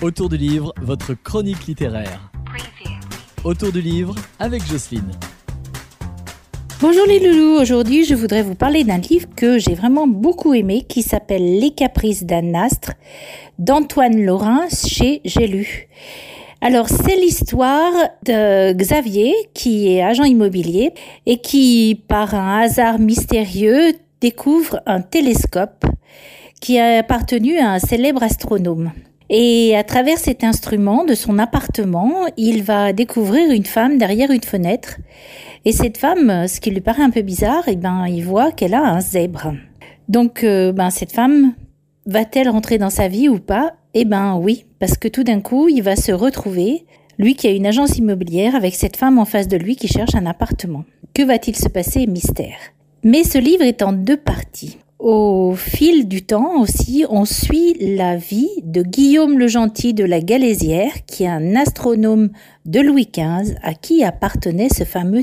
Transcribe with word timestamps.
Autour 0.00 0.28
du 0.28 0.36
livre, 0.36 0.72
votre 0.80 1.12
chronique 1.14 1.66
littéraire. 1.66 2.30
Autour 3.42 3.72
du 3.72 3.80
livre 3.80 4.14
avec 4.38 4.64
Jocelyne. 4.64 5.10
Bonjour 6.80 7.04
les 7.08 7.18
loulous, 7.18 7.60
aujourd'hui 7.60 8.04
je 8.04 8.14
voudrais 8.14 8.44
vous 8.44 8.54
parler 8.54 8.84
d'un 8.84 8.98
livre 8.98 9.28
que 9.34 9.58
j'ai 9.58 9.74
vraiment 9.74 10.06
beaucoup 10.06 10.54
aimé 10.54 10.84
qui 10.88 11.02
s'appelle 11.02 11.58
Les 11.58 11.72
caprices 11.72 12.22
d'un 12.22 12.54
astre 12.54 12.92
d'Antoine 13.58 14.24
Laurin 14.24 14.68
chez 14.68 15.20
J'ai 15.24 15.48
lu. 15.48 15.88
Alors 16.60 16.88
c'est 16.88 17.16
l'histoire 17.16 17.92
de 18.24 18.74
Xavier 18.74 19.34
qui 19.52 19.88
est 19.88 20.02
agent 20.02 20.22
immobilier 20.22 20.92
et 21.26 21.38
qui 21.38 22.04
par 22.06 22.36
un 22.36 22.60
hasard 22.60 23.00
mystérieux 23.00 23.94
découvre 24.20 24.80
un 24.86 25.00
télescope 25.00 25.86
qui 26.60 26.78
a 26.78 26.98
appartenu 26.98 27.58
à 27.58 27.72
un 27.72 27.78
célèbre 27.80 28.22
astronome. 28.22 28.92
Et 29.30 29.76
à 29.76 29.84
travers 29.84 30.18
cet 30.18 30.42
instrument 30.42 31.04
de 31.04 31.14
son 31.14 31.38
appartement, 31.38 32.26
il 32.36 32.62
va 32.62 32.92
découvrir 32.92 33.50
une 33.50 33.66
femme 33.66 33.98
derrière 33.98 34.30
une 34.30 34.42
fenêtre. 34.42 34.96
Et 35.64 35.72
cette 35.72 35.98
femme, 35.98 36.48
ce 36.48 36.60
qui 36.60 36.70
lui 36.70 36.80
paraît 36.80 37.02
un 37.02 37.10
peu 37.10 37.22
bizarre, 37.22 37.64
eh 37.66 37.76
ben, 37.76 38.06
il 38.06 38.24
voit 38.24 38.52
qu'elle 38.52 38.74
a 38.74 38.82
un 38.82 39.00
zèbre. 39.00 39.52
Donc, 40.08 40.44
euh, 40.44 40.72
ben, 40.72 40.88
cette 40.88 41.12
femme, 41.12 41.52
va-t-elle 42.06 42.48
rentrer 42.48 42.78
dans 42.78 42.90
sa 42.90 43.08
vie 43.08 43.28
ou 43.28 43.38
pas? 43.38 43.74
Eh 43.92 44.06
ben, 44.06 44.36
oui, 44.36 44.64
parce 44.78 44.96
que 44.96 45.08
tout 45.08 45.24
d'un 45.24 45.40
coup, 45.40 45.68
il 45.68 45.82
va 45.82 45.96
se 45.96 46.12
retrouver, 46.12 46.86
lui 47.18 47.34
qui 47.34 47.46
a 47.48 47.50
une 47.50 47.66
agence 47.66 47.98
immobilière, 47.98 48.54
avec 48.54 48.74
cette 48.74 48.96
femme 48.96 49.18
en 49.18 49.26
face 49.26 49.48
de 49.48 49.58
lui 49.58 49.76
qui 49.76 49.88
cherche 49.88 50.14
un 50.14 50.24
appartement. 50.24 50.84
Que 51.12 51.22
va-t-il 51.22 51.56
se 51.56 51.68
passer? 51.68 52.06
Mystère. 52.06 52.56
Mais 53.04 53.24
ce 53.24 53.38
livre 53.38 53.62
est 53.62 53.82
en 53.82 53.92
deux 53.92 54.16
parties. 54.16 54.78
Au 54.98 55.54
fil 55.54 56.08
du 56.08 56.22
temps 56.22 56.60
aussi, 56.60 57.04
on 57.08 57.24
suit 57.24 57.74
la 57.96 58.16
vie 58.16 58.50
de 58.64 58.82
Guillaume 58.82 59.38
le 59.38 59.46
Gentil 59.46 59.94
de 59.94 60.02
la 60.04 60.20
Galésière, 60.20 60.90
qui 61.06 61.22
est 61.22 61.28
un 61.28 61.54
astronome 61.54 62.30
de 62.66 62.80
Louis 62.80 63.06
XV 63.06 63.54
à 63.62 63.74
qui 63.74 64.02
appartenait 64.02 64.68
ce 64.68 64.82
fameux 64.82 65.22